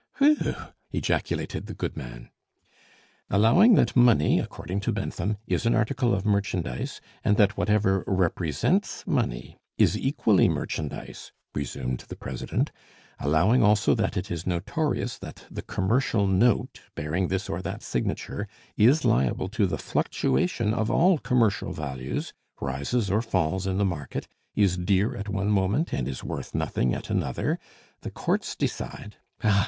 "Whew!" 0.17 0.55
ejaculated 0.89 1.67
the 1.67 1.75
goodman. 1.75 2.31
"Allowing 3.29 3.75
that 3.75 3.95
money, 3.95 4.39
according 4.39 4.79
to 4.79 4.91
Bentham, 4.91 5.37
is 5.45 5.67
an 5.67 5.75
article 5.75 6.11
of 6.15 6.25
merchandise, 6.25 6.99
and 7.23 7.37
that 7.37 7.55
whatever 7.55 8.03
represents 8.07 9.05
money 9.05 9.59
is 9.77 9.95
equally 9.95 10.49
merchandise," 10.49 11.31
resumed 11.53 11.99
the 12.07 12.15
president; 12.15 12.71
"allowing 13.19 13.61
also 13.61 13.93
that 13.93 14.17
it 14.17 14.31
is 14.31 14.47
notorious 14.47 15.19
that 15.19 15.45
the 15.51 15.61
commercial 15.61 16.25
note, 16.25 16.81
bearing 16.95 17.27
this 17.27 17.47
or 17.47 17.61
that 17.61 17.83
signature, 17.83 18.47
is 18.75 19.05
liable 19.05 19.49
to 19.49 19.67
the 19.67 19.77
fluctuation 19.77 20.73
of 20.73 20.89
all 20.89 21.19
commercial 21.19 21.73
values, 21.73 22.33
rises 22.59 23.11
or 23.11 23.21
falls 23.21 23.67
in 23.67 23.77
the 23.77 23.85
market, 23.85 24.27
is 24.55 24.77
dear 24.77 25.15
at 25.15 25.29
one 25.29 25.51
moment, 25.51 25.93
and 25.93 26.07
is 26.07 26.23
worth 26.23 26.55
nothing 26.55 26.91
at 26.95 27.11
another, 27.11 27.59
the 28.01 28.09
courts 28.09 28.55
decide 28.55 29.17
ah! 29.43 29.59